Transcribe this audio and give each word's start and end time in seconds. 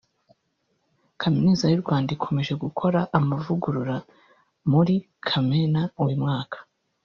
Kaminuza 1.21 1.65
y’u 1.67 1.81
Rwanda 1.83 2.09
ikomeje 2.17 2.53
gukora 2.63 2.99
amavugurura 3.17 3.95
muri 4.71 4.95
Kamena 5.27 5.81
uyu 6.03 6.17
mwaka 6.23 6.57